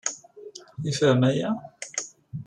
[0.83, 1.49] Yefhem aya?